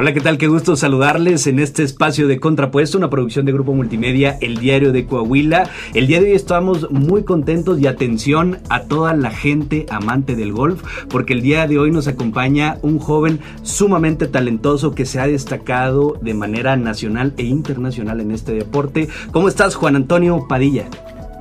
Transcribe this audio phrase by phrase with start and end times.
[0.00, 0.38] Hola, ¿qué tal?
[0.38, 4.92] Qué gusto saludarles en este espacio de Contrapuesto, una producción de Grupo Multimedia, El Diario
[4.92, 5.68] de Coahuila.
[5.92, 10.52] El día de hoy estamos muy contentos y atención a toda la gente amante del
[10.52, 15.26] golf, porque el día de hoy nos acompaña un joven sumamente talentoso que se ha
[15.26, 19.08] destacado de manera nacional e internacional en este deporte.
[19.32, 20.88] ¿Cómo estás, Juan Antonio Padilla?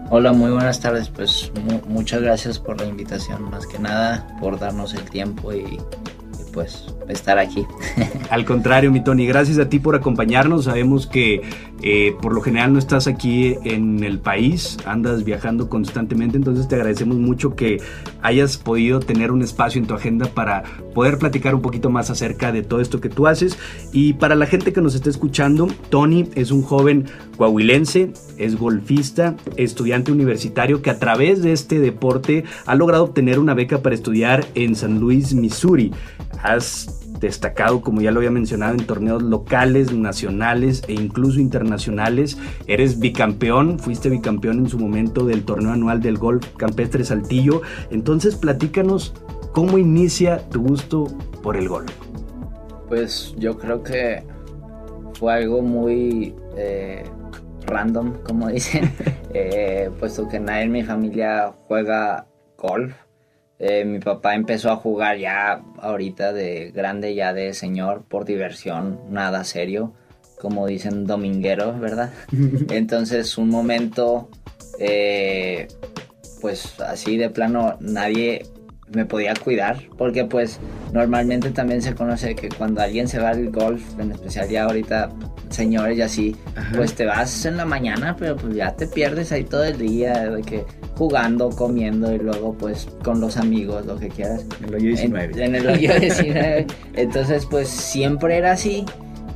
[0.10, 1.10] Hola, muy buenas tardes.
[1.10, 1.52] Pues
[1.86, 5.82] muchas gracias por la invitación, más que nada por darnos el tiempo y
[6.54, 7.66] pues estar aquí.
[8.30, 10.66] Al contrario, mi Tony, gracias a ti por acompañarnos.
[10.66, 11.42] Sabemos que
[11.82, 16.76] eh, por lo general no estás aquí en el país, andas viajando constantemente, entonces te
[16.76, 17.78] agradecemos mucho que
[18.22, 20.64] hayas podido tener un espacio en tu agenda para
[20.96, 23.58] poder platicar un poquito más acerca de todo esto que tú haces.
[23.94, 27.06] Y para la gente que nos está escuchando, Tony es un joven
[27.38, 33.54] coahuilense, es golfista, estudiante universitario que a través de este deporte ha logrado obtener una
[33.54, 35.92] beca para estudiar en San Luis, Missouri.
[36.42, 42.38] Has destacado, como ya lo había mencionado, en torneos locales, nacionales e incluso internacionales.
[42.68, 47.62] Eres bicampeón, fuiste bicampeón en su momento del torneo anual del golf campestre Saltillo.
[47.90, 49.14] Entonces, platícanos
[49.52, 51.08] cómo inicia tu gusto
[51.42, 51.92] por el golf.
[52.88, 54.24] Pues yo creo que
[55.14, 57.04] fue algo muy eh,
[57.66, 58.92] random, como dicen,
[59.34, 62.94] eh, puesto que nadie en mi familia juega golf.
[63.60, 69.00] Eh, mi papá empezó a jugar ya ahorita de grande, ya de señor, por diversión,
[69.10, 69.94] nada serio,
[70.40, 72.12] como dicen dominguero, ¿verdad?
[72.70, 74.30] Entonces un momento,
[74.80, 75.68] eh,
[76.42, 78.46] pues así de plano, nadie
[78.94, 80.60] me podía cuidar, porque pues
[80.94, 85.10] normalmente también se conoce que cuando alguien se va al golf, en especial ya ahorita
[85.50, 86.36] señores y así,
[86.76, 90.30] pues te vas en la mañana, pero pues ya te pierdes ahí todo el día,
[90.30, 90.66] de que
[90.98, 94.46] jugando, comiendo y luego pues con los amigos, lo que quieras.
[94.60, 95.46] En el hoyo 19.
[95.46, 96.68] En, el hoyo 19.
[96.96, 98.86] Entonces pues siempre era así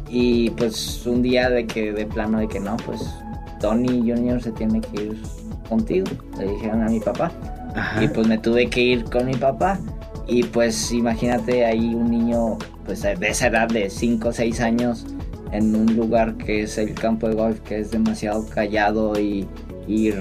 [0.09, 3.01] y pues un día de que de plano de que no, pues
[3.59, 5.21] Tony Junior se tiene que ir
[5.69, 7.31] contigo, le dijeron a mi papá.
[8.01, 9.79] Y pues me tuve que ir con mi papá.
[10.27, 15.05] Y pues imagínate ahí un niño pues de esa edad de 5 o 6 años
[15.51, 19.47] en un lugar que es el campo de golf, que es demasiado callado y,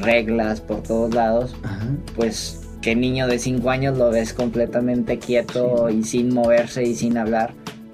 [0.02, 1.54] reglas por todos lados,
[2.16, 7.16] pues qué niño de 5 años lo ves completamente quieto y sin moverse y sin
[7.16, 7.52] hablar,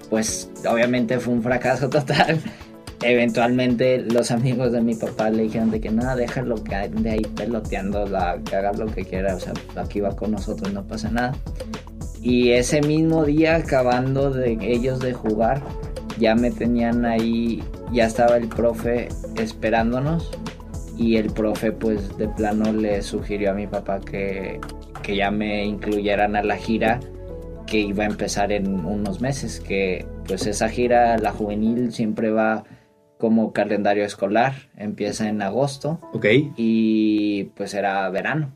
[0.09, 2.41] pues obviamente fue un fracaso total.
[3.01, 8.07] Eventualmente los amigos de mi papá le dijeron de que nada, déjalo de ahí peloteando,
[8.07, 11.35] la, que haga lo que quiera, o sea, aquí va con nosotros, no pasa nada.
[12.21, 15.61] Y ese mismo día, acabando de ellos de jugar,
[16.19, 17.63] ya me tenían ahí,
[17.93, 20.31] ya estaba el profe esperándonos
[20.97, 24.59] y el profe pues de plano le sugirió a mi papá que,
[25.03, 26.99] que ya me incluyeran a la gira
[27.67, 32.63] que iba a empezar en unos meses, que pues esa gira, la juvenil, siempre va
[33.17, 35.99] como calendario escolar, empieza en agosto.
[36.13, 36.25] Ok.
[36.55, 38.51] Y pues era verano.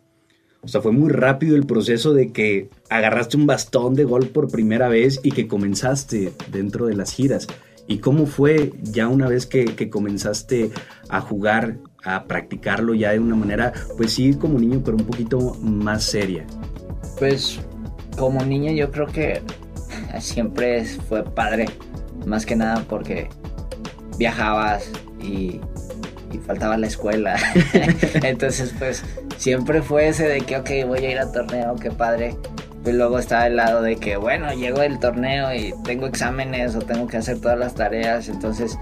[0.63, 4.51] O sea, fue muy rápido el proceso de que agarraste un bastón de golf por
[4.51, 7.47] primera vez y que comenzaste dentro de las giras.
[7.87, 10.69] ¿Y cómo fue ya una vez que, comenzaste
[11.09, 15.55] a jugar, a practicarlo ya de una manera, pues sí, como niño, pero un poquito
[15.55, 16.45] más seria?
[17.17, 17.59] Pues
[18.17, 19.41] como niño yo creo que
[20.19, 21.65] siempre fue padre,
[22.27, 23.29] más que nada porque
[24.21, 25.59] viajabas y
[26.33, 27.37] y faltaba la escuela.
[28.23, 29.03] Entonces, pues
[29.37, 32.35] siempre fue ese de que, ok, voy a ir al torneo, qué padre.
[32.85, 36.79] Y luego estaba el lado de que, bueno, llego el torneo y tengo exámenes o
[36.79, 38.27] tengo que hacer todas las tareas.
[38.27, 38.77] Entonces,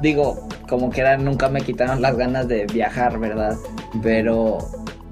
[0.00, 3.56] digo, como que era, nunca me quitaron las ganas de viajar, ¿verdad?
[4.02, 4.58] Pero,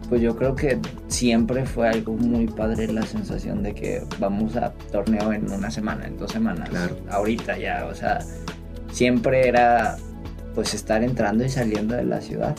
[0.08, 0.78] pues yo creo que
[1.08, 6.06] siempre fue algo muy padre la sensación de que vamos a torneo en una semana,
[6.06, 6.68] en dos semanas.
[6.68, 6.96] Claro.
[7.10, 8.20] Ahorita ya, o sea,
[8.98, 9.96] siempre era
[10.56, 12.56] pues estar entrando y saliendo de la ciudad.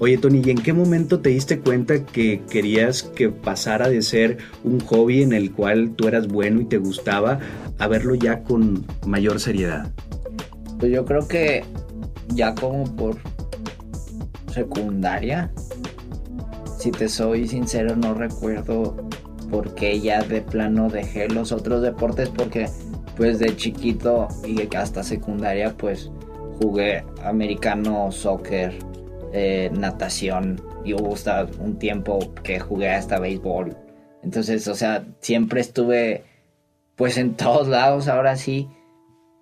[0.00, 4.38] Oye Tony, ¿y en qué momento te diste cuenta que querías que pasara de ser
[4.64, 7.38] un hobby en el cual tú eras bueno y te gustaba
[7.78, 9.92] a verlo ya con mayor seriedad?
[10.80, 11.62] Pues yo creo que
[12.34, 13.18] ya como por
[14.52, 15.52] secundaria,
[16.76, 18.96] si te soy sincero no recuerdo
[19.48, 22.66] por qué ya de plano dejé los otros deportes porque
[23.16, 26.10] pues de chiquito y hasta secundaria pues
[26.60, 28.74] jugué americano, soccer,
[29.32, 33.76] eh, natación y hubo hasta un tiempo que jugué hasta béisbol.
[34.22, 36.24] Entonces, o sea, siempre estuve
[36.96, 38.68] pues en todos lados ahora sí.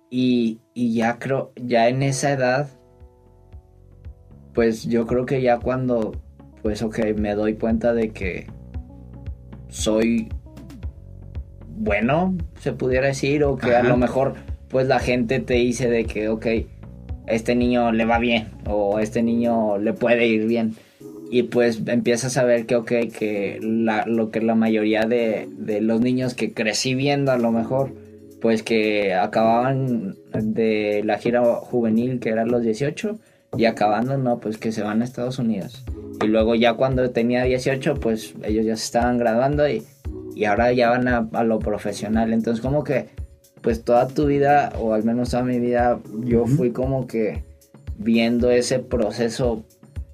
[0.09, 2.69] Y, y ya creo, ya en esa edad,
[4.53, 6.11] pues yo creo que ya cuando
[6.61, 8.47] pues ok, me doy cuenta de que
[9.69, 10.29] soy
[11.81, 14.35] bueno, se pudiera decir, o que a lo mejor
[14.67, 16.45] pues la gente te dice de que, ok,
[17.27, 20.75] este niño le va bien, o este niño le puede ir bien.
[21.31, 26.01] Y pues empiezas a ver que, ok, que lo que la mayoría de, de los
[26.01, 27.93] niños que crecí viendo a lo mejor,
[28.41, 33.17] pues que acababan de la gira juvenil que eran los 18
[33.57, 35.83] y acabando, no, pues que se van a Estados Unidos.
[36.23, 39.83] Y luego ya cuando tenía 18, pues ellos ya se estaban graduando y,
[40.35, 42.33] y ahora ya van a, lo profesional.
[42.33, 43.07] Entonces como que,
[43.61, 47.43] pues toda tu vida, o al menos toda mi vida, yo fui como que
[47.97, 49.63] viendo ese proceso,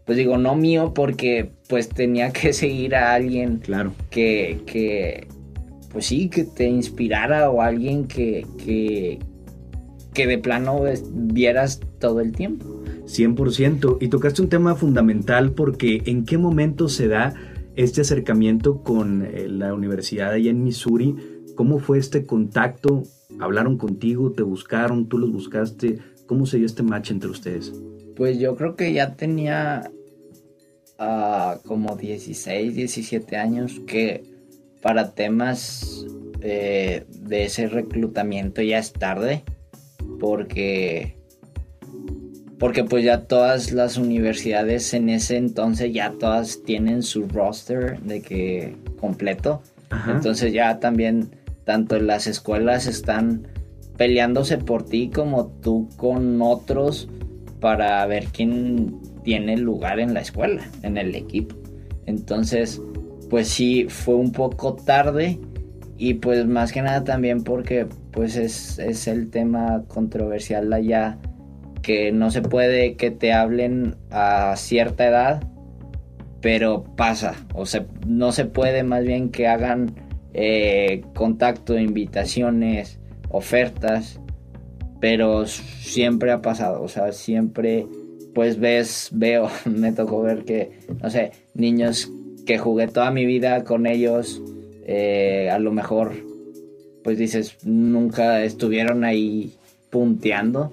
[0.06, 3.94] pues digo, no mío, porque pues tenía que seguir a alguien claro.
[4.10, 5.28] que, que
[5.92, 9.20] pues sí, que te inspirara o alguien que, que,
[10.14, 12.66] que de plano vieras todo el tiempo.
[13.08, 13.98] 100%.
[14.02, 17.34] Y tocaste un tema fundamental porque en qué momento se da
[17.78, 21.16] este acercamiento con eh, la universidad allá en Missouri.
[21.56, 23.04] ¿Cómo fue este contacto?
[23.40, 24.32] ¿Hablaron contigo?
[24.32, 25.08] ¿Te buscaron?
[25.08, 26.00] ¿Tú los buscaste?
[26.26, 27.72] ¿Cómo se dio este match entre ustedes?
[28.16, 29.92] Pues yo creo que ya tenía
[31.00, 34.24] uh, como 16, 17 años que
[34.82, 36.06] para temas
[36.42, 39.44] eh, de ese reclutamiento ya es tarde
[40.20, 41.17] porque
[42.60, 48.22] porque pues ya todas las universidades en ese entonces ya todas tienen su roster de
[48.22, 49.62] que completo.
[50.08, 51.30] Entonces ya también
[51.64, 53.48] tanto las escuelas están
[53.96, 57.08] peleándose por ti como tú con otros
[57.60, 61.56] para ver quién tiene lugar en la escuela, en el equipo.
[62.06, 62.82] Entonces,
[63.30, 65.40] pues sí, fue un poco tarde
[65.98, 71.18] y pues más que nada también porque pues es, es el tema controversial allá
[71.88, 75.44] que no se puede que te hablen a cierta edad,
[76.42, 79.96] pero pasa, o sea, no se puede más bien que hagan
[80.34, 83.00] eh, contacto, invitaciones,
[83.30, 84.20] ofertas,
[85.00, 87.88] pero siempre ha pasado, o sea, siempre
[88.36, 92.12] pues ves, veo, me tocó ver que, no sé, niños
[92.46, 94.42] que jugué toda mi vida con ellos,
[94.86, 96.12] eh, a lo mejor,
[97.02, 99.54] pues dices, nunca estuvieron ahí
[99.90, 100.70] punteando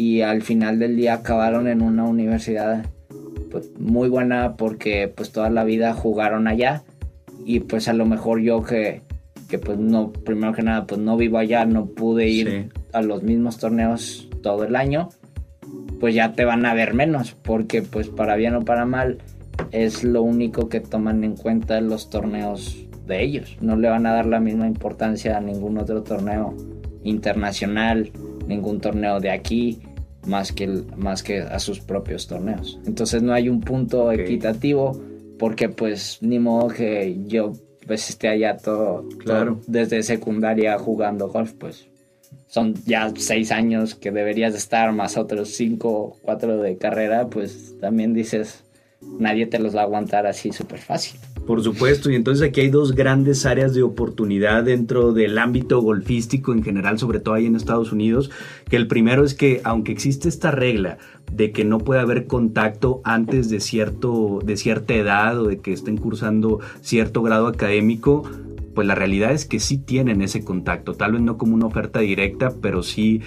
[0.00, 2.86] y al final del día acabaron en una universidad
[3.50, 6.84] pues, muy buena porque pues toda la vida jugaron allá
[7.44, 9.02] y pues a lo mejor yo que,
[9.50, 13.22] que pues no, primero que nada pues no vivo allá, no pude ir a los
[13.22, 15.10] mismos torneos todo el año,
[16.00, 19.18] pues ya te van a ver menos porque pues para bien o para mal
[19.70, 24.14] es lo único que toman en cuenta los torneos de ellos, no le van a
[24.14, 26.56] dar la misma importancia a ningún otro torneo
[27.02, 28.10] internacional,
[28.46, 29.80] ningún torneo de aquí,
[30.26, 32.78] más que, más que a sus propios torneos.
[32.86, 35.00] Entonces no hay un punto equitativo
[35.38, 37.52] porque pues ni modo que yo
[37.86, 39.60] pues esté allá todo, claro.
[39.66, 41.88] desde secundaria jugando golf, pues
[42.46, 48.12] son ya seis años que deberías estar más otros cinco, cuatro de carrera, pues también
[48.12, 48.64] dices,
[49.00, 51.18] nadie te los va a aguantar así súper fácil.
[51.46, 56.52] Por supuesto, y entonces aquí hay dos grandes áreas de oportunidad dentro del ámbito golfístico
[56.52, 58.30] en general, sobre todo ahí en Estados Unidos,
[58.68, 60.98] que el primero es que aunque existe esta regla
[61.32, 65.72] de que no puede haber contacto antes de, cierto, de cierta edad o de que
[65.72, 68.22] estén cursando cierto grado académico,
[68.74, 72.00] pues la realidad es que sí tienen ese contacto, tal vez no como una oferta
[72.00, 73.22] directa, pero sí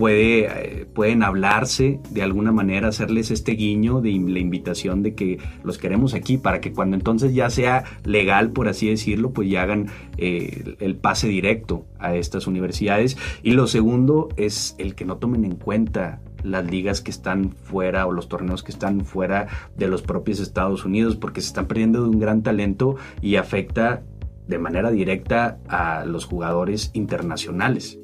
[0.00, 5.38] puede, eh, pueden hablarse de alguna manera, hacerles este guiño de la invitación de que
[5.62, 9.62] los queremos aquí para que cuando entonces ya sea legal, por así decirlo, pues ya
[9.62, 13.18] hagan eh, el pase directo a estas universidades.
[13.42, 18.06] Y lo segundo es el que no tomen en cuenta las ligas que están fuera
[18.06, 22.02] o los torneos que están fuera de los propios Estados Unidos porque se están perdiendo
[22.04, 24.02] de un gran talento y afecta
[24.48, 27.98] de manera directa a los jugadores internacionales.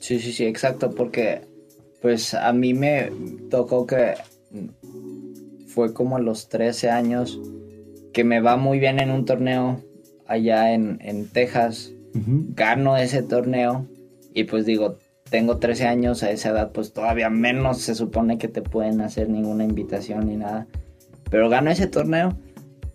[0.00, 1.42] Sí, sí, sí, exacto, porque
[2.00, 3.10] pues a mí me
[3.50, 4.14] tocó que
[5.66, 7.40] fue como a los 13 años
[8.12, 9.82] que me va muy bien en un torneo
[10.26, 13.86] allá en, Texas, gano ese torneo
[14.34, 14.98] y pues digo,
[15.30, 19.28] tengo 13 años, a esa edad pues todavía menos se supone que te pueden hacer
[19.28, 20.66] ninguna invitación ni nada,
[21.30, 22.36] pero gano ese torneo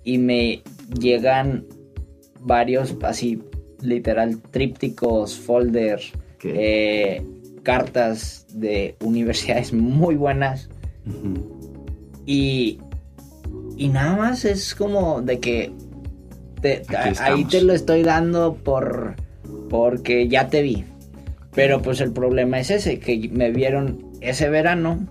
[0.03, 0.61] y me
[0.99, 1.65] llegan
[2.39, 3.41] varios así
[3.81, 5.37] literal trípticos,
[6.43, 7.25] eh,
[7.63, 10.69] cartas de universidades muy buenas.
[12.25, 12.79] y,
[13.77, 15.71] y nada más es como de que
[17.19, 19.15] ahí te lo estoy dando por
[19.69, 20.85] porque ya te vi.
[21.55, 25.07] Pero pues el problema es ese, que me vieron ese verano.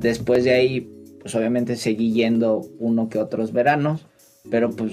[0.00, 0.90] Después de ahí,
[1.20, 4.06] pues obviamente seguí yendo uno que otros veranos,
[4.50, 4.92] pero pues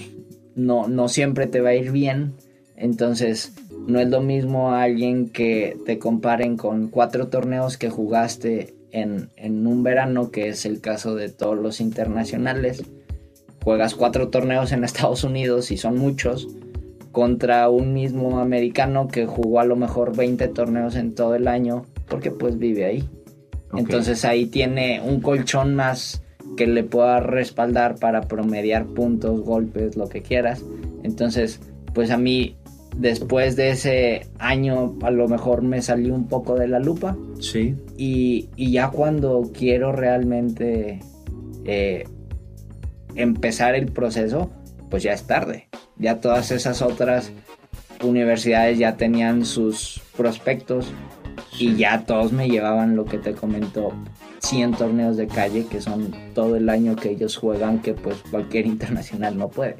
[0.54, 2.34] no, no siempre te va a ir bien.
[2.76, 3.52] Entonces,
[3.86, 9.30] no es lo mismo a alguien que te comparen con cuatro torneos que jugaste en,
[9.36, 12.84] en, un verano, que es el caso de todos los internacionales.
[13.64, 16.48] Juegas cuatro torneos en Estados Unidos y son muchos,
[17.12, 21.84] contra un mismo americano que jugó a lo mejor 20 torneos en todo el año,
[22.08, 23.08] porque pues vive ahí.
[23.74, 26.22] Entonces ahí tiene un colchón más
[26.56, 30.62] que le pueda respaldar para promediar puntos, golpes, lo que quieras.
[31.02, 31.60] Entonces,
[31.94, 32.56] pues a mí
[32.96, 37.16] después de ese año a lo mejor me salí un poco de la lupa.
[37.40, 37.74] Sí.
[37.96, 41.00] Y, ya cuando quiero realmente
[41.64, 42.04] eh,
[43.14, 44.50] empezar el proceso,
[44.90, 45.68] pues ya es tarde.
[45.96, 47.32] Ya todas esas otras
[48.02, 50.92] universidades ya tenían sus prospectos
[51.58, 53.92] y ya todos me llevaban lo que te comentó
[54.40, 58.66] 100 torneos de calle que son todo el año que ellos juegan que pues cualquier
[58.74, 59.76] internacional no puede.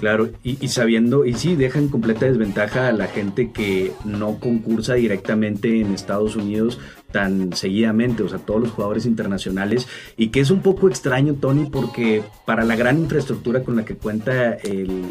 [0.00, 5.78] Claro, y, sabiendo, y sí, dejan completa desventaja a la gente que no concursa directamente
[5.78, 6.80] en Estados Unidos
[7.12, 11.66] tan seguidamente, o sea, todos los jugadores internacionales, y que es un poco extraño, Tony,
[11.66, 15.02] porque para la gran infraestructura con la que cuenta el,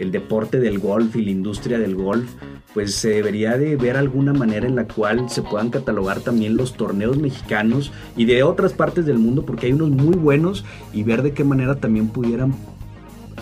[0.00, 2.28] el deporte del golf y la industria del golf,
[2.74, 6.74] pues se debería de ver alguna manera en la cual se puedan catalogar también los
[6.74, 11.22] torneos mexicanos y de otras partes del mundo, porque hay unos muy buenos, y ver
[11.22, 12.54] de qué manera también pudieran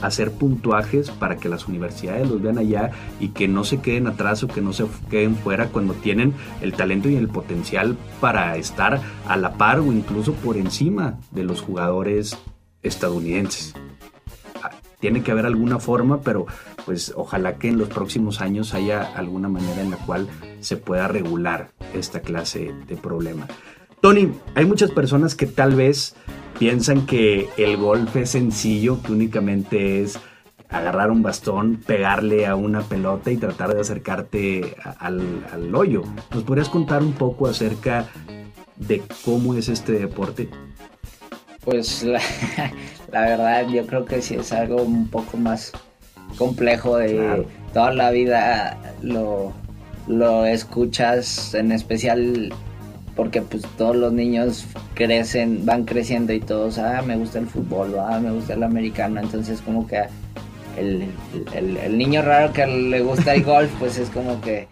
[0.02, 4.42] hacer puntuajes para que las universidades los vean allá y que no se queden atrás
[4.42, 9.00] o que no se queden fuera cuando tienen el talento y el potencial para estar
[9.26, 12.36] a la par o incluso por encima de los jugadores
[12.82, 13.74] estadounidenses.
[14.62, 16.46] Ah, tiene que haber alguna forma, pero
[16.84, 20.28] pues ojalá que en los próximos años haya alguna manera en la cual
[20.60, 23.46] se pueda regular esta clase de problema.
[24.00, 26.14] Tony, hay muchas personas que tal vez
[26.60, 30.20] piensan que el golf es sencillo, que únicamente es
[30.68, 36.02] agarrar un bastón, pegarle a una pelota y tratar de acercarte al, hoyo.
[36.30, 38.08] ¿Nos podrías contar un poco acerca
[38.76, 40.50] de cómo es este deporte?
[41.64, 42.20] Pues la,
[43.10, 45.72] verdad yo creo que sí es algo un poco más
[46.36, 49.54] complejo de toda la vida lo,
[50.06, 52.52] lo escuchas en especial
[53.20, 57.94] porque pues todos los niños crecen, van creciendo y todos, ah, me gusta el fútbol,
[57.98, 60.04] ah, me gusta el americano, entonces como que
[60.78, 64.68] el, niño raro que le gusta el golf, pues es como que,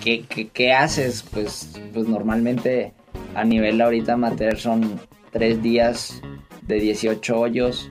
[0.00, 1.22] ¿qué, haces?
[1.30, 2.94] Pues, pues normalmente
[3.34, 4.98] a nivel ahorita amateur son
[5.30, 6.22] tres días
[6.62, 7.90] de 18 hoyos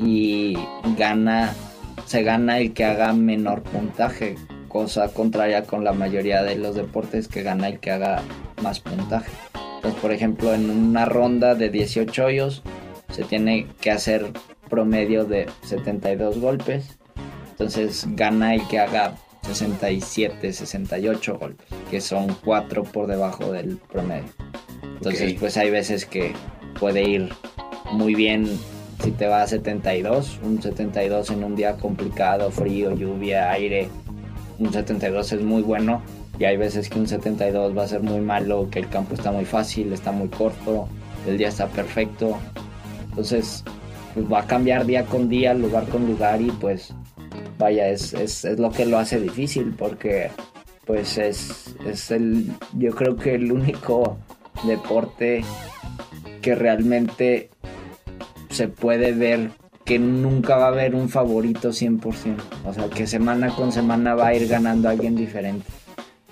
[0.00, 0.58] y
[0.98, 1.54] gana,
[2.06, 4.34] se gana el que haga menor puntaje,
[4.66, 8.20] cosa contraria con la mayoría de los deportes que gana el que haga
[8.62, 9.30] más puntaje.
[9.76, 12.62] Entonces, por ejemplo, en una ronda de 18 hoyos
[13.12, 14.32] se tiene que hacer
[14.68, 16.98] promedio de 72 golpes.
[17.50, 24.32] Entonces gana el que haga 67, 68 golpes, que son 4 por debajo del promedio.
[24.82, 26.32] Entonces, pues hay veces que
[26.80, 27.30] puede ir
[27.92, 28.58] muy bien
[29.02, 33.88] si te va a 72, un 72 en un día complicado, frío, lluvia, aire,
[34.58, 36.02] un 72 es muy bueno
[36.38, 39.30] y hay veces que un 72 va a ser muy malo, que el campo está
[39.30, 40.88] muy fácil, está muy corto,
[41.26, 42.36] el día está perfecto.
[43.10, 43.62] Entonces,
[44.14, 46.92] pues va a cambiar día con día, lugar con lugar y pues
[47.58, 50.30] vaya, es, es, es lo que lo hace difícil porque
[50.84, 54.18] pues es, es el, yo creo que el único
[54.64, 55.44] deporte
[56.42, 57.50] que realmente
[58.50, 59.50] se puede ver
[59.84, 62.36] que nunca va a haber un favorito 100%.
[62.64, 65.66] O sea, que semana con semana va a ir ganando alguien diferente.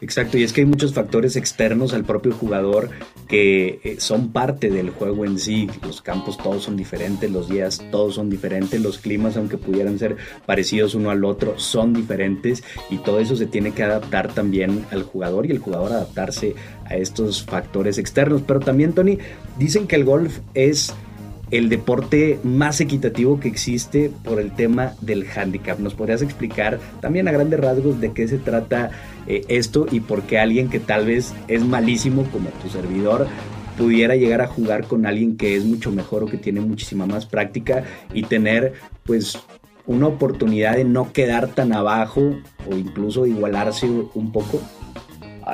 [0.03, 2.91] Exacto, y es que hay muchos factores externos al propio jugador
[3.29, 5.71] que eh, son parte del juego en sí.
[5.81, 10.17] Los campos todos son diferentes, los días todos son diferentes, los climas, aunque pudieran ser
[10.45, 15.05] parecidos uno al otro, son diferentes y todo eso se tiene que adaptar también al
[15.05, 18.43] jugador y el jugador adaptarse a estos factores externos.
[18.45, 19.19] Pero también, Tony,
[19.57, 20.93] dicen que el golf es
[21.53, 25.79] el deporte más equitativo que existe por el tema del handicap.
[25.79, 28.91] ¿Nos podrías explicar también a grandes rasgos de qué se trata
[29.27, 33.29] eh, esto y por qué alguien que tal vez es malísimo como tu servidor
[33.77, 37.27] pudiera llegar a jugar con alguien que es mucho mejor o que tiene muchísima más
[37.27, 38.73] práctica y tener
[39.05, 39.39] pues
[39.87, 42.35] una oportunidad de no quedar tan abajo
[42.71, 44.61] o incluso igualarse un poco?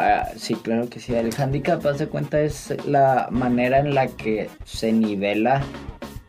[0.01, 1.13] Ah, sí, claro que sí.
[1.13, 5.61] El handicap, haz de cuenta, es la manera en la que se nivela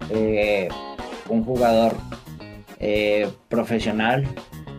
[0.09, 0.69] eh,
[1.29, 1.95] un jugador
[2.79, 4.27] eh, profesional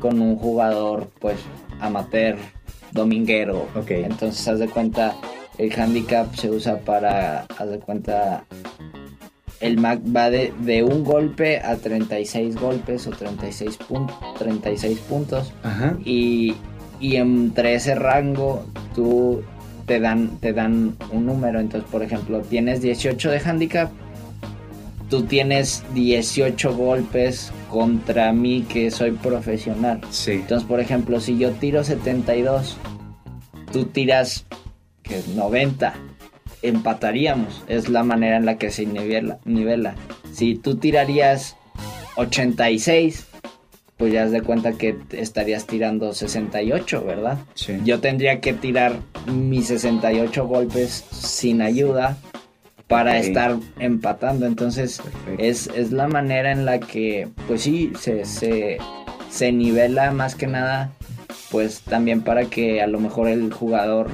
[0.00, 1.38] con un jugador, pues,
[1.78, 2.36] amateur,
[2.90, 3.68] dominguero.
[3.76, 4.02] Okay.
[4.02, 5.14] Entonces, haz de cuenta,
[5.56, 8.44] el handicap se usa para, haz de cuenta,
[9.60, 13.78] el Mac va de, de un golpe a 36 golpes o 36,
[14.36, 15.52] 36 puntos.
[15.62, 15.96] Ajá.
[16.04, 16.56] Y,
[17.00, 18.64] y entre ese rango
[18.94, 19.42] tú
[19.86, 21.58] te dan, te dan un número.
[21.58, 23.90] Entonces, por ejemplo, tienes 18 de handicap,
[25.08, 30.00] tú tienes 18 golpes contra mí que soy profesional.
[30.10, 30.32] Sí.
[30.32, 32.76] Entonces, por ejemplo, si yo tiro 72,
[33.72, 34.46] tú tiras
[35.02, 35.94] que es 90,
[36.62, 37.64] empataríamos.
[37.66, 39.38] Es la manera en la que se nivela.
[39.44, 39.94] nivela.
[40.32, 41.56] Si tú tirarías
[42.16, 43.26] 86,
[44.00, 47.36] pues ya has de cuenta que estarías tirando 68, ¿verdad?
[47.54, 47.78] Sí.
[47.84, 48.94] Yo tendría que tirar
[49.30, 52.16] mis 68 golpes sin ayuda
[52.88, 54.46] para estar empatando.
[54.46, 55.02] Entonces
[55.36, 58.78] es, es la manera en la que, pues sí, se, se,
[59.30, 60.92] se nivela más que nada,
[61.50, 64.08] pues también para que a lo mejor el jugador,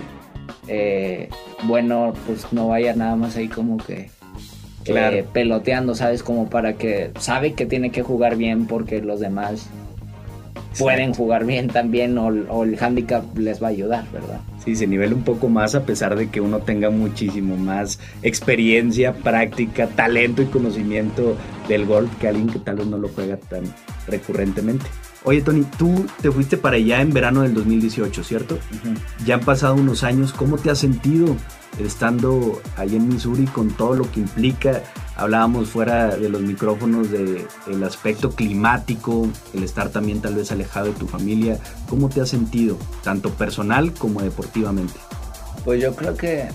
[0.66, 1.28] eh,
[1.62, 4.10] bueno, pues no vaya nada más ahí como que...
[4.86, 5.16] Claro.
[5.16, 6.22] eh, peloteando, ¿sabes?
[6.22, 9.68] Como para que sabe que tiene que jugar bien porque los demás
[10.78, 14.40] pueden jugar bien también o, o el handicap les va a ayudar, ¿verdad?
[14.64, 19.12] Sí, se nivela un poco más a pesar de que uno tenga muchísimo más experiencia,
[19.12, 21.36] práctica, talento y conocimiento
[21.68, 23.62] del golf que alguien que tal vez no lo juega tan
[24.06, 24.86] recurrentemente.
[25.24, 28.58] Oye, Tony, tú te fuiste para allá en verano del 2018, ¿cierto?
[29.24, 31.36] Ya han pasado unos años, ¿cómo te has sentido
[31.78, 34.82] estando ahí en Missouri con todo lo que implica?
[35.16, 40.86] Hablábamos fuera de los micrófonos del el aspecto climático, el estar también tal vez alejado
[40.86, 41.58] de tu familia.
[41.88, 44.94] ¿Cómo te has sentido, tanto personal como deportivamente?
[45.64, 46.48] Pues yo creo que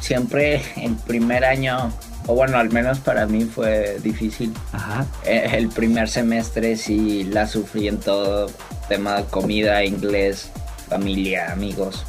[0.00, 1.92] siempre el primer año,
[2.26, 4.54] o bueno, al menos para mí fue difícil.
[4.72, 8.46] Ajá, Eh, El primer semestre sí la sufrí en todo,
[8.88, 10.50] tema de comida, inglés,
[10.88, 12.04] familia, amigos,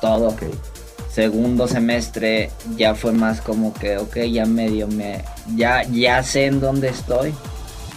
[0.00, 0.36] todo.
[1.14, 5.20] Segundo semestre ya fue más como que, ok, ya medio me,
[5.54, 7.32] ya, ya sé en dónde estoy,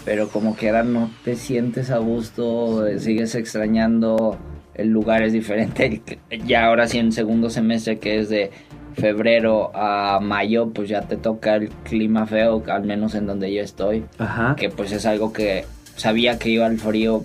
[0.05, 4.37] pero como que ahora no te sientes a gusto, eh, sigues extrañando,
[4.75, 6.01] el lugar es diferente.
[6.45, 8.51] Ya ahora sí en segundo semestre que es de
[8.93, 13.63] febrero a mayo, pues ya te toca el clima feo, al menos en donde yo
[13.63, 14.55] estoy, Ajá.
[14.55, 15.65] que pues es algo que
[15.95, 17.23] sabía que iba al frío,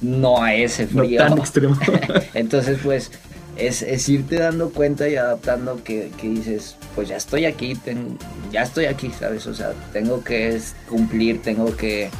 [0.00, 1.18] no a ese No frío.
[1.18, 1.76] tan extremo.
[2.34, 3.10] Entonces, pues,
[3.56, 8.18] es, es irte dando cuenta y adaptando que, que dices, pues ya estoy aquí, ten-
[8.52, 9.46] ya estoy aquí, ¿sabes?
[9.46, 12.10] O sea, tengo que cumplir, tengo que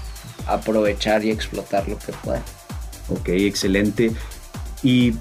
[0.47, 2.43] aprovechar y explotar lo que pueda.
[3.09, 4.13] Ok, excelente.
[4.83, 5.15] ¿Y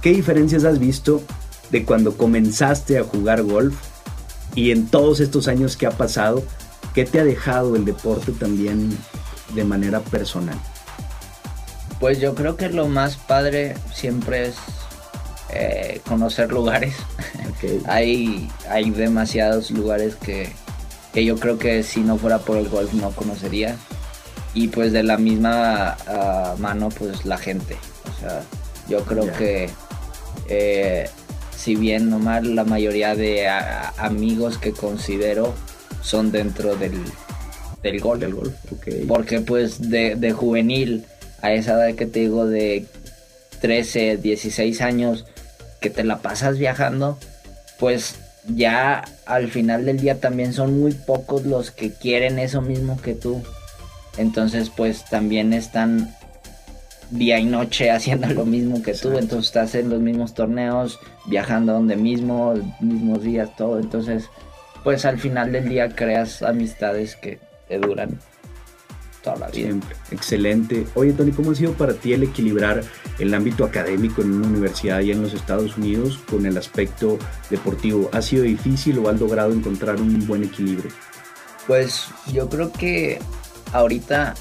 [0.00, 1.22] qué diferencias has visto
[1.70, 3.74] de cuando comenzaste a jugar golf
[4.54, 6.44] y en todos estos años que ha pasado?
[6.94, 8.96] ¿Qué te ha dejado el deporte también
[9.54, 10.56] de manera personal?
[11.98, 14.56] Pues yo creo que lo más padre siempre es
[15.50, 16.94] eh, conocer lugares.
[17.86, 20.50] Hay, hay demasiados lugares que,
[21.14, 23.76] que yo creo que si no fuera por el golf no conocería.
[24.52, 27.76] Y pues de la misma ah, mano, pues la gente.
[28.04, 28.42] O sea,
[28.88, 29.70] yo creo que
[30.48, 31.08] eh,
[31.56, 35.54] si bien nomás la mayoría de amigos que considero
[36.02, 37.00] son dentro del,
[37.82, 38.20] del golf.
[38.20, 38.54] del golf.
[39.08, 41.06] Porque pues de, de juvenil
[41.40, 42.86] a esa edad que te digo de
[43.60, 45.24] 13, 16 años
[45.84, 47.18] que te la pasas viajando,
[47.78, 48.16] pues
[48.48, 53.12] ya al final del día también son muy pocos los que quieren eso mismo que
[53.12, 53.42] tú.
[54.16, 56.16] Entonces pues también están
[57.10, 59.08] día y noche haciendo lo mismo que tú.
[59.08, 59.18] Exacto.
[59.18, 63.78] Entonces estás en los mismos torneos, viajando donde mismo, mismos días, todo.
[63.78, 64.30] Entonces
[64.84, 68.18] pues al final del día creas amistades que te duran
[69.24, 69.66] toda la vida.
[69.66, 70.86] Siempre, excelente.
[70.94, 72.82] Oye, Tony, ¿cómo ha sido para ti el equilibrar
[73.18, 77.18] el ámbito académico en una universidad allá en los Estados Unidos con el aspecto
[77.50, 78.10] deportivo?
[78.12, 80.90] ¿Ha sido difícil o has logrado encontrar un buen equilibrio?
[81.66, 83.18] Pues yo creo que
[83.72, 84.34] ahorita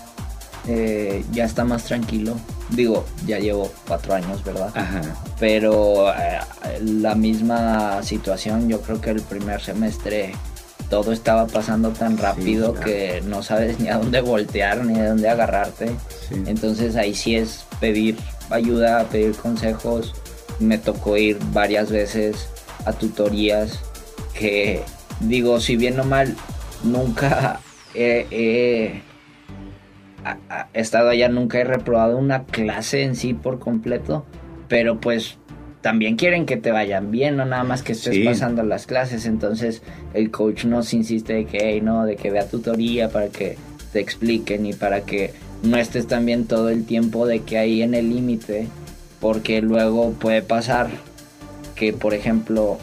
[0.67, 2.35] eh, ya está más tranquilo.
[2.69, 4.71] Digo, ya llevo cuatro años, ¿verdad?
[4.75, 5.01] Ajá,
[5.39, 6.39] Pero eh,
[6.81, 10.33] la misma situación, yo creo que el primer semestre
[10.89, 12.85] todo estaba pasando tan rápido claro.
[12.85, 15.87] que no sabes ni a dónde voltear ni a dónde agarrarte.
[16.27, 16.43] sí.
[16.45, 18.17] Entonces ahí sí es pedir
[18.49, 20.13] ayuda, pedir consejos.
[20.59, 22.47] Me tocó ir varias veces
[22.85, 23.79] a tutorías
[24.33, 24.83] que
[25.19, 26.35] digo, si bien o mal,
[26.83, 27.59] nunca
[27.93, 29.01] he, he
[30.73, 34.25] estado allá, nunca he reprobado una clase en sí por completo,
[34.67, 35.37] pero pues
[35.83, 38.23] también quieren que te vayan bien, no nada más que estés Sí.
[38.23, 39.81] pasando las clases, entonces
[40.15, 43.57] el coach nos insiste de que, "Hey, no, de que vea tutoría para que
[43.91, 47.93] te expliquen y para que no estés también todo el tiempo de que ahí en
[47.93, 48.67] el límite,
[49.19, 50.87] porque luego puede pasar
[51.75, 52.77] que, por ejemplo,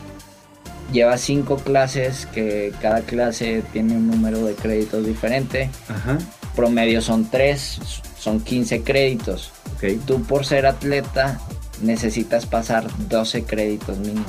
[0.92, 5.70] llevas cinco clases, que cada clase tiene un número de créditos diferente.
[5.88, 6.18] Ajá.
[6.54, 7.78] Promedio son tres,
[8.18, 9.52] son 15 créditos.
[9.74, 9.84] Ok.
[10.06, 11.40] Tú por ser atleta
[11.82, 14.26] necesitas pasar 12 créditos mínimo.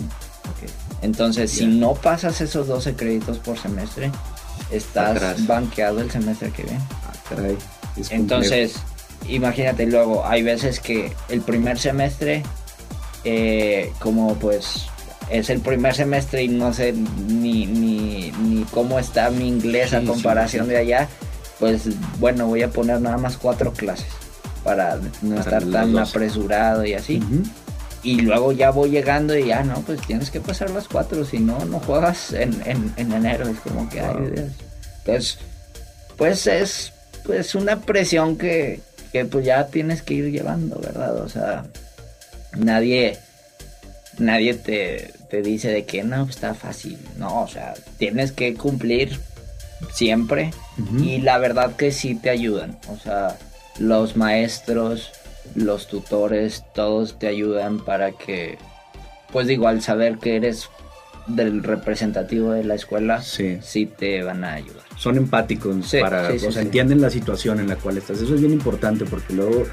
[1.02, 4.12] Entonces, si no pasas esos 12 créditos por semestre,
[4.72, 5.48] estás Atrás.
[5.48, 6.80] banqueado el semestre que viene.
[7.06, 7.12] Ah.
[8.12, 8.76] Entonces,
[9.28, 12.44] imagínate luego, hay veces que el primer semestre,
[13.24, 14.86] eh, como pues
[15.32, 20.02] es el primer semestre y no sé ni, ni, ni cómo está mi inglés a
[20.02, 20.72] sí, comparación sí.
[20.72, 21.10] de allá,
[21.60, 24.08] pues bueno, voy a poner nada más cuatro clases
[24.64, 26.10] para no Para estar tan dos.
[26.10, 27.22] apresurado y así.
[28.04, 31.40] Y luego ya voy llegando y ya, no, pues tienes que pasar las cuatro, si
[31.40, 33.48] no, no juegas en, en, en enero.
[33.48, 34.30] Es como que, ay, Wow.
[34.32, 34.48] Dios.
[35.06, 35.38] Entonces,
[36.18, 36.94] pues es
[37.26, 41.16] pues una presión que, que pues ya tienes que ir llevando, ¿verdad?
[41.18, 41.66] O sea,
[42.58, 43.18] nadie,
[44.18, 46.98] nadie te, te dice de que no, pues, está fácil.
[47.18, 49.20] No, o sea, tienes que cumplir
[49.94, 50.52] siempre.
[51.00, 52.78] Y la verdad que sí te ayudan.
[52.88, 53.38] O sea,
[53.80, 55.12] los maestros,
[55.56, 58.58] los tutores, todos te ayudan para que,
[59.32, 60.70] pues digo, al saber que eres
[61.28, 63.60] del representativo de la escuela, Sí.
[63.62, 64.84] sí te van a ayudar.
[65.02, 68.22] Son empáticos Sí, para, sí, sí, o sea, entienden la situación en la cual estás.
[68.22, 69.64] Eso es bien importante porque luego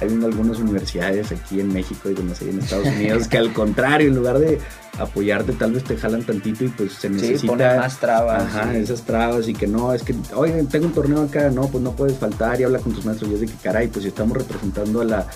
[0.00, 4.08] hay algunas universidades aquí en México y no sé, en Estados Unidos que al contrario,
[4.08, 4.58] en lugar de
[4.98, 8.44] apoyarte, tal vez te jalan tantito y pues se Sí, necesita ponen más trabas.
[8.44, 11.84] Ajá, esas trabas y que no, es que, oigan, tengo un torneo acá, no, pues
[11.84, 13.30] no puedes faltar y habla con tus maestros.
[13.30, 15.26] Y es de que, caray, pues si estamos representando a la,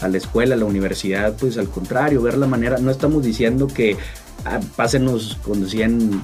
[0.00, 3.66] a la escuela, a la universidad, pues al contrario, ver la manera, no estamos diciendo
[3.66, 3.96] que
[4.44, 6.20] ah, pásenos con 100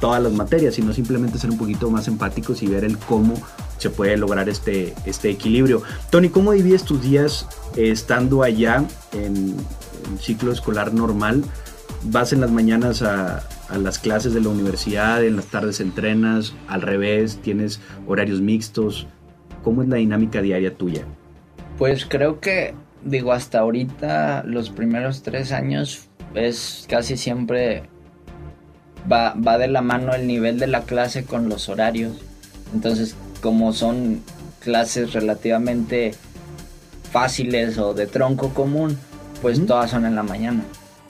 [0.00, 3.34] todas las materias, sino simplemente ser un poquito más empáticos y ver el cómo
[3.78, 5.82] se puede lograr este, este equilibrio.
[6.10, 9.54] Tony, ¿cómo divides tus días eh, estando allá en,
[10.10, 11.44] en ciclo escolar normal?
[12.04, 16.54] ¿Vas en las mañanas a, a las clases de la universidad, en las tardes entrenas,
[16.66, 19.06] al revés, tienes horarios mixtos?
[19.62, 21.04] ¿Cómo es la dinámica diaria tuya?
[21.76, 27.89] Pues creo que, digo, hasta ahorita, los primeros tres años, es casi siempre
[29.10, 32.12] va, va de la mano el nivel de la clase con los horarios.
[32.74, 34.22] Entonces, como son
[34.60, 36.14] clases relativamente
[37.10, 38.98] fáciles o de tronco común,
[39.42, 40.62] pues todas son en la mañana.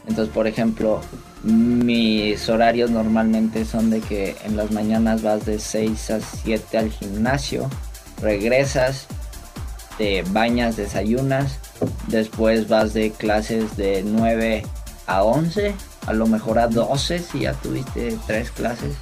[0.09, 1.01] Entonces, por ejemplo,
[1.43, 6.91] mis horarios normalmente son de que en las mañanas vas de 6 a 7 al
[6.91, 7.69] gimnasio,
[8.21, 9.07] regresas,
[9.99, 11.59] te bañas, desayunas,
[12.09, 14.65] después vas de clases de 9
[15.07, 15.75] a 11,
[16.07, 18.95] a lo mejor a 12 si ya tuviste tres clases,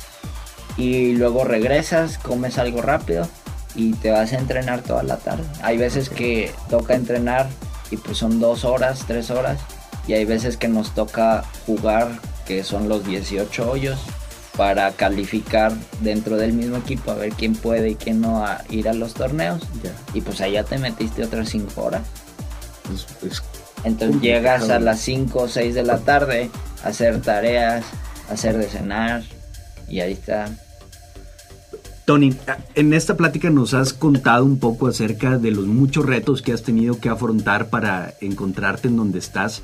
[0.77, 3.29] y luego regresas, comes algo rápido
[3.75, 5.45] y te vas a entrenar toda la tarde.
[5.63, 7.49] Hay veces que toca entrenar
[7.91, 9.59] y pues son dos horas, tres horas,
[10.07, 12.09] y hay veces que nos toca jugar,
[12.47, 13.99] que son los 18 hoyos,
[14.57, 18.89] para calificar dentro del mismo equipo, a ver quién puede y quién no a ir
[18.89, 19.63] a los torneos.
[20.15, 22.03] Y pues allá te metiste otras 5 horas.
[22.93, 23.43] es- es-
[23.85, 24.21] Entonces Complicado.
[24.21, 26.51] llegas a las 5 o 6 de la tarde
[26.89, 27.85] hacer tareas,
[28.31, 29.23] hacer de cenar
[29.89, 30.51] y ahí está.
[32.05, 32.35] Tony,
[32.75, 36.63] en esta plática nos has contado un poco acerca de los muchos retos que has
[36.63, 39.63] tenido que afrontar para encontrarte en donde estás,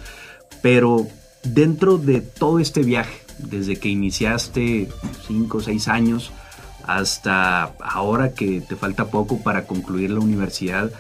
[0.61, 1.07] pero
[1.43, 4.89] dentro de todo este viaje, desde que iniciaste
[5.27, 6.33] 5 o 6 años
[6.87, 10.91] hasta ahora que te falta poco para concluir la universidad,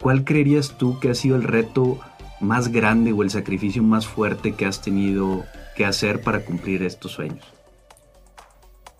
[0.00, 1.98] ¿cuál creerías tú que ha sido el reto
[2.42, 5.44] más grande o el sacrificio más fuerte que has tenido
[5.76, 7.44] que hacer para cumplir estos sueños?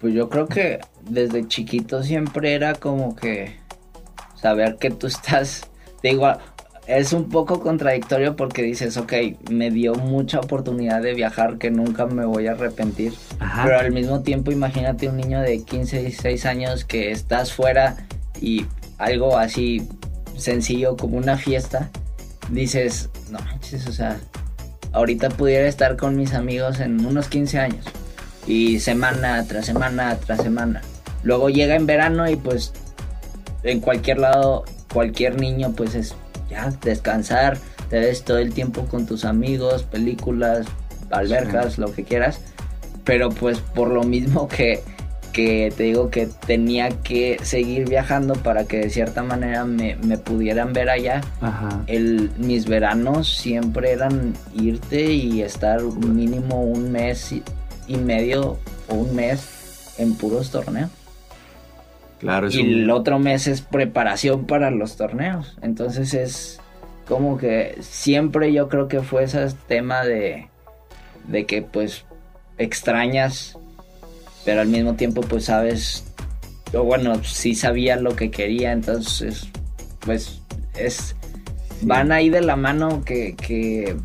[0.00, 3.56] Pues yo creo que desde chiquito siempre era como que
[4.34, 5.62] saber que tú estás,
[6.02, 6.32] digo,
[6.86, 9.12] es un poco contradictorio porque dices, ok,
[9.50, 13.14] me dio mucha oportunidad de viajar que nunca me voy a arrepentir.
[13.38, 13.64] Ajá.
[13.64, 17.96] Pero al mismo tiempo imagínate un niño de 15, 16 años que estás fuera
[18.40, 18.66] y
[18.98, 19.88] algo así
[20.36, 21.90] sencillo como una fiesta,
[22.50, 24.18] dices, no manches, o sea,
[24.92, 27.84] ahorita pudiera estar con mis amigos en unos 15 años
[28.46, 30.82] y semana tras semana tras semana.
[31.22, 32.72] Luego llega en verano y pues
[33.62, 36.14] en cualquier lado, cualquier niño pues es
[36.50, 40.66] ya descansar, te ves todo el tiempo con tus amigos, películas,
[41.10, 42.40] albercas, lo que quieras.
[43.04, 44.82] Pero pues por lo mismo que,
[45.32, 50.18] que te digo que tenía que seguir viajando para que de cierta manera me, me
[50.18, 51.22] pudieran ver allá.
[51.40, 51.82] Ajá.
[51.86, 57.42] El, mis veranos siempre eran irte y estar mínimo un mes y,
[57.88, 60.90] y medio o un mes en puros torneos.
[62.20, 65.56] Claro, es Y un- el otro mes es preparación para los torneos.
[65.62, 66.60] Entonces es
[67.08, 70.48] como que siempre yo creo que fue ese tema de,
[71.26, 72.04] de que pues
[72.58, 73.58] extrañas,
[74.44, 76.04] pero al mismo tiempo pues sabes,
[76.72, 79.48] o bueno, sí sabía lo que quería, entonces
[80.00, 80.40] pues
[80.74, 81.14] es,
[81.82, 83.96] van ahí de la mano que, que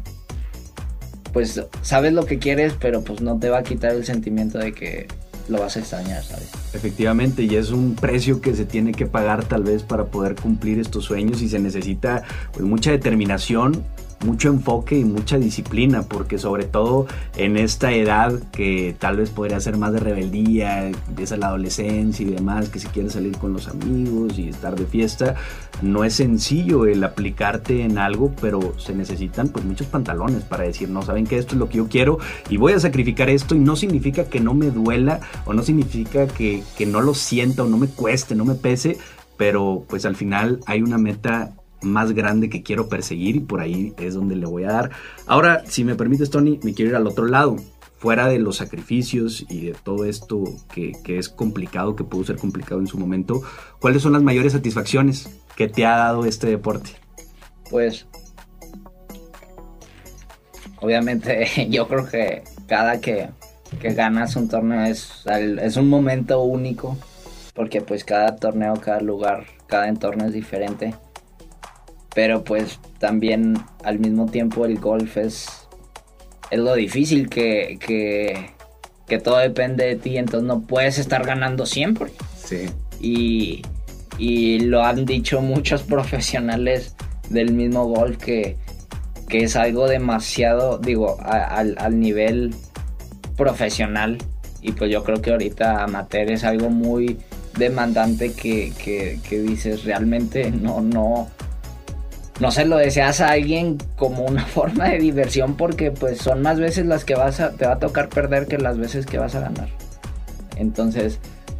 [1.34, 4.73] pues sabes lo que quieres, pero pues no te va a quitar el sentimiento de
[4.73, 5.08] que
[5.50, 6.50] lo vas a extrañar, ¿sabes?
[6.73, 10.80] Efectivamente, y es un precio que se tiene que pagar tal vez para poder cumplir
[10.80, 13.84] estos sueños y se necesita pues, mucha determinación
[14.25, 19.60] mucho enfoque y mucha disciplina, porque sobre todo en esta edad que tal vez podría
[19.60, 23.67] ser más de rebeldía, empieza la adolescencia y demás, que si quieres salir con los
[23.67, 25.36] amigos y estar de fiesta,
[25.82, 30.89] no es sencillo el aplicarte en algo, pero se necesitan pues muchos pantalones para decir,
[30.89, 32.17] no, saben que esto es lo que yo quiero
[32.49, 36.27] y voy a sacrificar esto y no significa que no me duela o no significa
[36.27, 38.97] que, que no lo sienta o no me cueste, no me pese,
[39.38, 43.93] pero pues al final hay una meta más grande que quiero perseguir y por ahí
[43.97, 44.91] es donde le voy a dar.
[45.25, 47.57] Ahora, si me permites, Tony, me quiero ir al otro lado.
[47.97, 52.79] Fuera de los sacrificios y de todo esto que, es complicado, que pudo ser complicado
[52.79, 53.41] en su momento,
[53.79, 56.91] ¿cuáles son las mayores satisfacciones que te ha dado este deporte?
[57.71, 58.05] Pues,
[60.79, 63.29] obviamente, yo creo que cada que,
[63.81, 65.23] que ganas un torneo es,
[65.59, 66.95] es un momento único,
[67.55, 70.93] porque pues cada torneo, cada lugar, cada entorno es diferente
[72.17, 75.67] pero pues también al mismo tiempo el golf es,
[76.49, 82.12] es lo difícil que, que, todo depende de ti, entonces no puedes estar ganando siempre.
[82.43, 82.69] Sí.
[82.99, 83.62] Y,
[84.17, 86.95] y lo han dicho muchos profesionales
[87.30, 88.58] del mismo golf que,
[89.30, 92.56] que es algo demasiado, digo, al, nivel
[93.36, 94.17] profesional.
[94.63, 97.19] Y pues yo creo que ahorita amateur es algo muy
[97.60, 101.30] demandante que, que, que dices realmente no, no,
[102.39, 106.60] no se lo deseas a alguien como una forma de diversión porque pues son más
[106.60, 109.36] veces las que vas a, te va a tocar perder que las veces que vas
[109.36, 109.69] a ganar.
[110.58, 111.19] Entonces,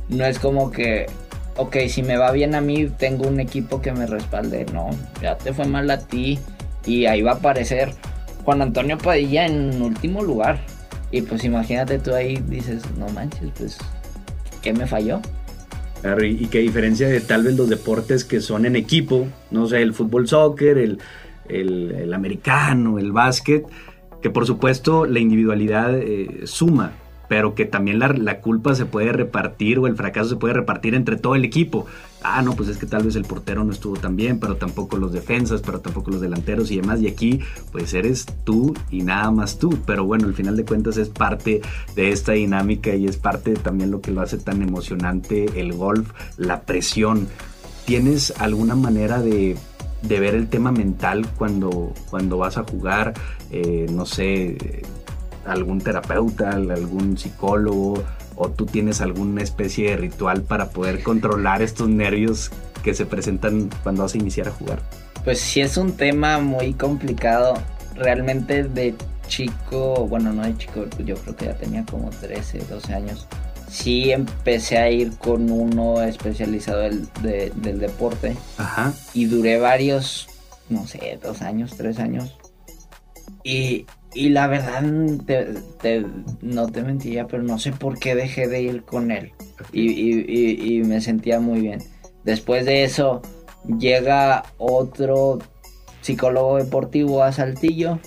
[0.10, 1.08] no es como que,
[1.56, 4.66] ok, si me va bien a mí, tengo un equipo que me respalde.
[4.74, 4.90] No,
[5.22, 6.40] ya te fue mal a ti
[6.86, 7.94] y ahí va a aparecer
[8.44, 10.60] Juan Antonio Padilla en último lugar.
[11.12, 13.78] Y pues imagínate tú ahí dices, no manches, pues,
[14.62, 15.22] ¿qué me falló?
[16.24, 19.94] Y que diferencia de tal vez los deportes que son en equipo, no sé, el
[19.94, 21.00] fútbol, soccer, el,
[21.50, 23.66] el, americano, el básquet,
[24.22, 26.94] que por supuesto la individualidad eh, suma,
[27.28, 30.96] pero que también la, la, culpa se puede repartir o el fracaso se puede repartir
[30.96, 31.86] entre todo el equipo.
[32.24, 34.98] Ah, no, pues es que tal vez el portero no estuvo tan bien, pero tampoco
[34.98, 37.02] los defensas, pero tampoco los delanteros y demás.
[37.02, 37.40] Y aquí,
[37.72, 39.78] pues eres tú y nada más tú.
[39.86, 41.62] Pero bueno, al final de cuentas es parte
[41.96, 45.74] de esta dinámica y es parte de también lo que lo hace tan emocionante el
[45.74, 47.28] golf, la presión.
[47.86, 49.56] ¿Tienes alguna manera de,
[50.02, 53.14] de ver el tema mental cuando, cuando vas a jugar?
[53.52, 54.84] Eh, no sé
[55.48, 58.04] algún terapeuta, algún psicólogo,
[58.36, 62.52] o tú tienes alguna especie de ritual para poder controlar estos nervios
[62.84, 64.80] que se presentan cuando vas a iniciar a jugar?
[65.24, 67.56] Pues sí es un tema muy complicado.
[67.96, 68.96] Realmente de
[69.28, 73.28] chico, bueno, no de chico, yo creo que ya tenía como 13, 12 años.
[73.70, 78.38] Sí empecé a ir con uno especializado del, del deporte.
[78.58, 78.94] Ajá.
[79.14, 80.30] Y duré varios,
[80.70, 82.38] no sé, dos años, tres años.
[83.44, 83.86] Y
[84.18, 89.12] y la verdad, no te mentía, pero no sé por qué dejé de ir con
[89.12, 89.32] él.
[89.72, 91.84] Y, me sentía muy bien.
[92.24, 93.22] Después de eso,
[93.78, 95.38] llega otro
[96.02, 98.00] psicólogo deportivo a Saltillo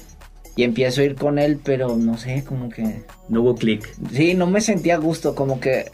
[0.56, 3.04] y empiezo a ir con él, pero no sé, como que...
[3.28, 3.88] No hubo clic.
[4.12, 5.92] Sí, no me sentía a gusto, como que,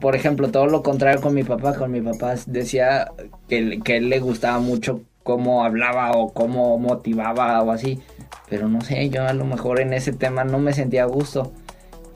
[0.00, 1.76] por ejemplo, todo lo contrario con mi papá.
[1.76, 3.12] Con mi papá decía
[3.48, 8.00] que, que él le gustaba mucho cómo hablaba o cómo motivaba o así.
[8.48, 11.52] Pero no sé, yo a lo mejor en ese tema no me sentía a gusto.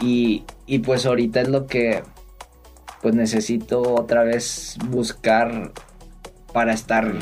[0.01, 2.03] Y, y pues ahorita es lo que
[3.03, 5.73] pues necesito otra vez buscar
[6.53, 7.14] para estar,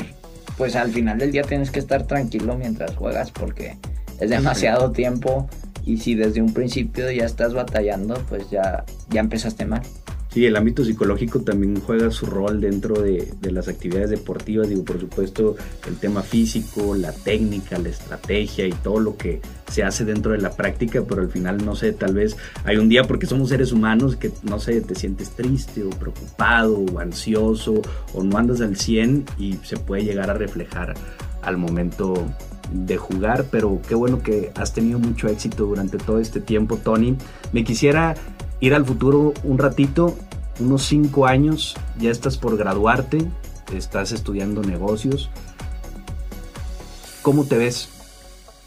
[0.57, 3.77] pues al final del día tienes que estar tranquilo mientras juegas porque
[4.19, 5.47] es demasiado tiempo
[5.85, 9.83] y si desde un principio ya estás batallando, pues ya, ya empezaste mal.
[10.35, 14.67] Sí, el ámbito psicológico también juega su rol dentro de, las actividades deportivas.
[14.67, 15.55] Digo, por supuesto,
[15.87, 19.39] el tema físico, la técnica, la estrategia y todo lo que
[19.71, 22.89] se hace dentro de la práctica, pero al final, no sé, tal vez hay un
[22.89, 27.81] día porque somos seres humanos que, no sé, te sientes triste o preocupado o ansioso
[28.13, 30.95] o no andas al 100 y se puede llegar a reflejar
[31.43, 32.27] al momento
[32.73, 37.15] de jugar, pero qué bueno que has tenido mucho éxito durante todo este tiempo, Tony.
[37.53, 38.15] Me quisiera
[38.59, 40.15] ir al futuro un ratito,
[40.59, 43.25] unos cinco años, ya estás por graduarte,
[43.73, 45.29] estás estudiando negocios.
[47.21, 47.89] ¿Cómo te ves?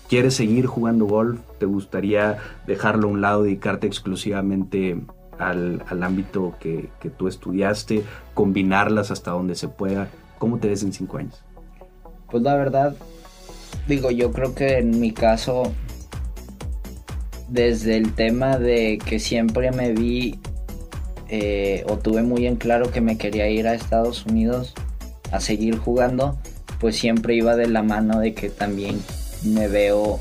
[0.09, 1.41] ¿Quieres seguir jugando golf?
[1.59, 5.01] ¿Te gustaría dejarlo a un lado, dedicarte exclusivamente
[5.39, 8.03] al, ámbito que, que, tú estudiaste,
[8.35, 10.09] combinarlas hasta donde se pueda?
[10.39, 11.43] ¿Cómo te ves en cinco años?
[12.31, 12.97] Pues la verdad,
[13.87, 15.73] digo, yo creo que en mi caso,
[17.49, 20.39] desde el tema de que siempre me vi
[21.29, 24.75] eh, o tuve muy en claro que me quería ir a Estados Unidos
[25.31, 26.39] a seguir jugando,
[26.81, 29.01] pues siempre iba de la mano de que también
[29.45, 30.21] me veo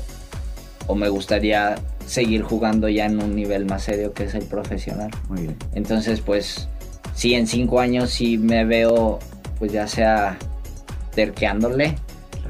[0.86, 5.10] o me gustaría seguir jugando ya en un nivel más serio que es el profesional.
[5.28, 5.56] Muy bien.
[5.74, 6.68] Entonces, pues,
[7.14, 9.18] sí, en cinco años sí me veo,
[9.58, 10.38] pues ya sea
[11.14, 11.96] terqueándole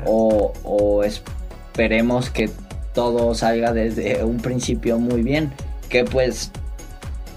[0.04, 2.50] o, o esperemos que
[2.98, 5.52] todo salga desde un principio muy bien.
[5.88, 6.50] Que pues,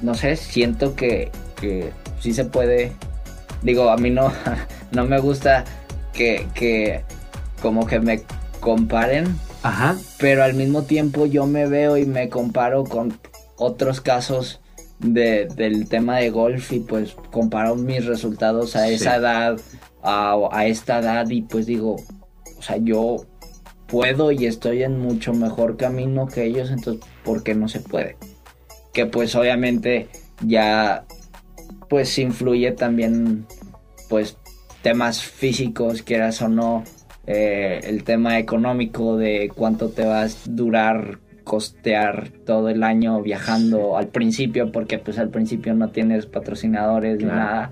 [0.01, 2.93] no sé, siento que, que sí se puede.
[3.61, 4.33] Digo, a mí no,
[4.91, 5.63] no me gusta
[6.13, 7.03] que, que
[7.61, 8.23] como que me
[8.59, 9.37] comparen.
[9.61, 9.97] Ajá.
[10.17, 13.19] Pero al mismo tiempo yo me veo y me comparo con
[13.55, 14.61] otros casos
[14.97, 19.59] de, del tema de golf y pues comparo mis resultados a esa edad,
[20.01, 21.97] a, a, esta edad y pues digo,
[22.57, 23.27] o sea, yo
[23.91, 28.15] puedo y estoy en mucho mejor camino que ellos, entonces, ¿por qué no se puede?
[28.93, 30.07] Que pues obviamente
[30.45, 31.05] ya
[31.89, 33.45] pues influye también
[34.09, 34.37] pues
[34.81, 36.83] temas físicos, quieras o no,
[37.27, 43.97] eh, el tema económico de cuánto te vas a durar costear todo el año viajando
[43.97, 47.71] al principio, porque pues al principio no tienes patrocinadores ni nada.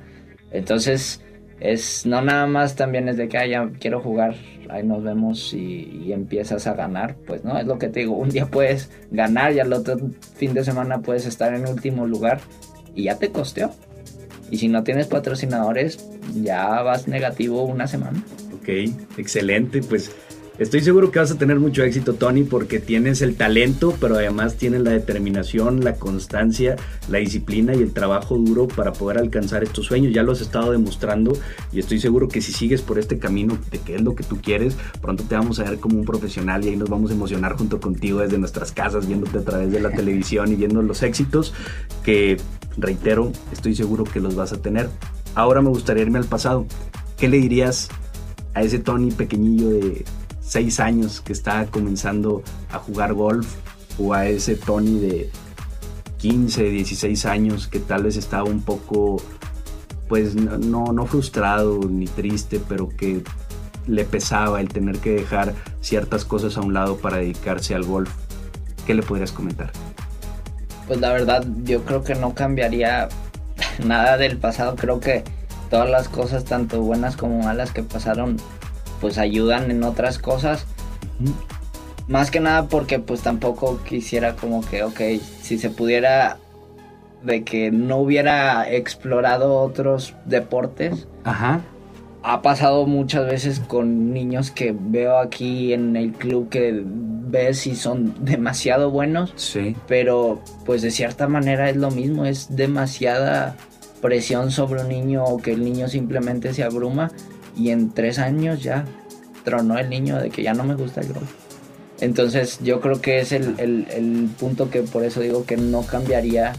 [0.51, 1.23] Entonces,
[1.59, 4.35] es no nada más también es de que ah, ya quiero jugar,
[4.69, 8.29] ahí nos vemos y, empiezas a ganar, pues no, es lo que te digo, un
[8.29, 9.97] día puedes ganar y al otro
[10.35, 12.39] fin de semana puedes estar en último lugar
[12.95, 13.71] y ya te costeó.
[14.49, 16.09] Y si no tienes patrocinadores,
[16.41, 18.23] ya vas negativo una semana.
[18.55, 18.69] Ok,
[19.17, 20.11] excelente, pues
[20.59, 24.57] Estoy seguro que vas a tener mucho éxito, Tony, porque tienes el talento, pero además
[24.57, 26.75] tienes la determinación, la constancia,
[27.07, 30.13] la disciplina y el trabajo duro para poder alcanzar estos sueños.
[30.13, 31.31] Ya lo has estado demostrando
[31.71, 34.41] y estoy seguro que si sigues por este camino de qué es lo que tú
[34.41, 37.53] quieres, pronto te vamos a ver como un profesional y ahí nos vamos a emocionar
[37.53, 41.53] junto contigo desde nuestras casas, viéndote a través de la televisión y viendo los éxitos
[42.03, 42.35] que,
[42.75, 44.89] reitero, estoy seguro que los vas a tener.
[45.35, 46.65] Ahora me gustaría irme al pasado.
[47.17, 47.87] ¿Qué le dirías
[48.55, 50.03] a ese Tony pequeñillo de
[50.49, 53.47] seis años que está comenzando a jugar golf
[53.99, 55.29] o a ese Tony de
[56.17, 59.21] 15, 16 años que tal vez estaba un poco,
[60.07, 63.21] pues no, no frustrado ni triste, pero que
[63.85, 68.11] le pesaba el tener que dejar ciertas cosas a un lado para dedicarse al golf.
[68.87, 69.71] ¿Qué le podrías comentar?
[70.87, 73.07] Pues la verdad, yo creo que no cambiaría
[73.85, 74.75] nada del pasado.
[74.75, 75.23] Creo que
[75.69, 78.37] todas las cosas, tanto buenas como malas que pasaron,
[78.99, 80.65] pues ayudan en otras cosas.
[82.07, 84.99] Más que nada porque pues tampoco quisiera como que, ok,
[85.41, 86.37] si se pudiera
[87.23, 91.07] de que no hubiera explorado otros deportes.
[91.23, 91.61] Ajá.
[92.21, 97.75] Ha pasado muchas veces con niños que veo aquí en el club que ves y
[97.75, 99.33] son demasiado buenos.
[99.35, 99.75] Sí.
[99.87, 103.55] Pero pues de cierta manera es lo mismo, es demasiada
[104.01, 107.11] presión sobre un niño o que el niño simplemente se abruma
[107.59, 108.85] y en tres años ya
[109.43, 111.29] tronó el niño de que ya no me gusta el golf.
[111.99, 116.53] Entonces yo creo que es el, el, punto que por eso digo que no cambiaría,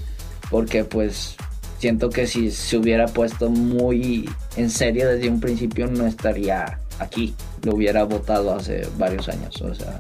[0.50, 1.36] porque pues
[1.78, 7.34] siento que si se hubiera puesto muy en serio desde un principio no estaría aquí,
[7.62, 9.98] lo hubiera votado hace varios años, o sea,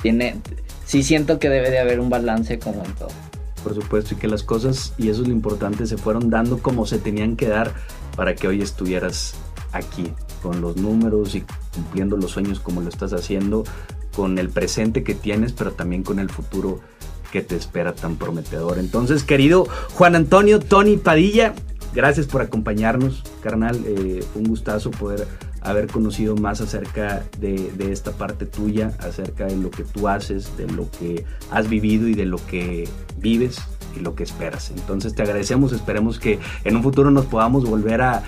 [0.00, 0.36] tiene,
[0.84, 3.10] sí siento que debe de haber un balance como en todo.
[3.64, 6.86] Por supuesto, y que las cosas, y eso es lo importante, se fueron dando como
[6.86, 7.72] se tenían que dar
[8.14, 9.34] para que hoy estuvieras
[9.72, 13.64] aquí, con los números y cumpliendo los sueños como lo estás haciendo,
[14.14, 16.80] con el presente que tienes, pero también con el futuro
[17.30, 18.78] que te espera tan prometedor.
[18.78, 21.54] Entonces, querido Juan Antonio Tony Padilla,
[21.94, 23.80] gracias por acompañarnos, carnal.
[23.84, 25.26] Eh, un gustazo poder
[25.60, 30.66] haber conocido más acerca de, esta parte tuya, acerca de lo que tú haces, de
[30.66, 33.60] lo que has vivido y de lo que vives
[33.96, 34.70] y lo que esperas.
[34.70, 38.22] Entonces te agradecemos, esperemos que en un futuro nos podamos volver a,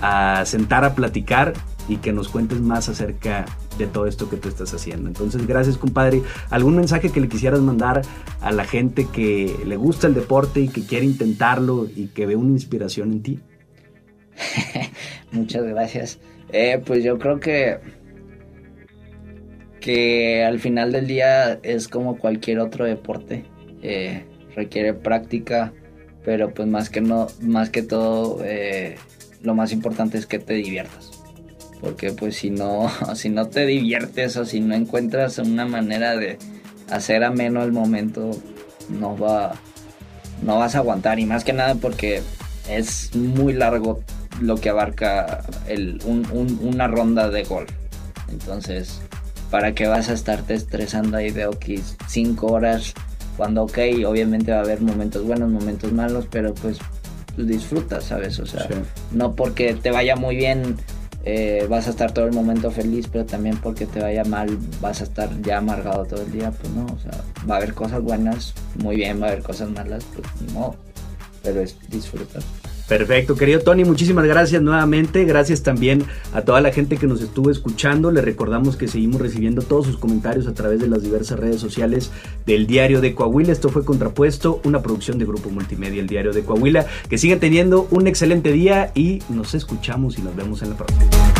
[0.00, 1.54] a sentar a platicar
[1.88, 3.44] y que nos cuentes más acerca
[3.78, 5.08] de todo esto que tú estás haciendo.
[5.08, 6.22] Entonces, gracias compadre.
[6.50, 8.02] ¿Algún mensaje que le quisieras mandar
[8.40, 12.36] a la gente que le gusta el deporte y que quiere intentarlo y que ve
[12.36, 13.40] una inspiración en ti?
[15.32, 16.18] Muchas gracias.
[16.52, 17.78] Eh, pues yo creo que
[19.84, 23.44] que al final del día es como cualquier otro deporte.
[23.82, 24.24] Eh,
[24.56, 25.74] requiere práctica,
[26.24, 28.96] pero pues más que no, más que todo eh,
[29.44, 31.10] lo más importante es que te diviertas.
[31.80, 36.38] porque pues si no, si no te diviertes o si no encuentras una manera de
[36.90, 38.30] hacer ameno el momento,
[38.88, 39.54] no va,
[40.42, 42.22] no vas a aguantar y más que nada porque
[42.68, 44.02] es muy largo
[44.40, 47.70] lo que abarca el, una ronda de golf.
[48.28, 49.00] Entonces,
[49.50, 51.66] ¿para qué vas a estarte estresando ahí de ok,
[52.08, 52.94] cinco horas?
[53.36, 56.78] Cuando ok, obviamente va a haber momentos buenos, momentos malos, pero pues
[57.36, 58.38] disfrutas, ¿sabes?
[58.38, 58.66] O sea,
[59.12, 60.76] no porque te vaya muy bien
[61.26, 65.00] eh, vas a estar todo el momento feliz, pero también porque te vaya mal vas
[65.00, 67.12] a estar ya amargado todo el día, pues no, o sea,
[67.48, 70.76] va a haber cosas buenas, muy bien, va a haber cosas malas, pues no,
[71.42, 72.42] pero es disfrutar.
[72.88, 75.24] Perfecto, querido Tony, muchísimas gracias nuevamente.
[75.24, 76.04] Gracias también
[76.34, 78.10] a toda la gente que nos estuvo escuchando.
[78.10, 82.10] Le recordamos que seguimos recibiendo todos sus comentarios a través de las diversas redes sociales
[82.44, 83.52] del Diario de Coahuila.
[83.52, 86.86] Esto fue Contrapuesto, una producción de Grupo Multimedia, el Diario de Coahuila.
[87.08, 91.33] Que sigan teniendo un excelente día y nos escuchamos y nos vemos en la próxima.